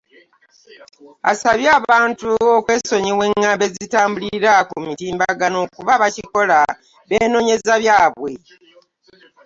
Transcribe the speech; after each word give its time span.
Asabye 1.31 1.69
abantu 1.79 2.29
okwesonyiwa 2.57 3.23
eng’ambo 3.29 3.63
ezitambulira 3.69 4.51
ku 4.69 4.75
mitimbagano 4.87 5.59
kuba 5.75 5.91
abakikola 5.97 6.57
beenoonyeza 7.09 7.73
byabwe. 7.81 8.31